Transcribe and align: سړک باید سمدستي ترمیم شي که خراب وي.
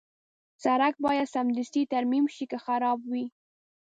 سړک 0.63 0.93
باید 1.05 1.31
سمدستي 1.35 1.83
ترمیم 1.93 2.25
شي 2.35 2.45
که 2.51 2.57
خراب 2.65 2.99
وي. 3.11 3.25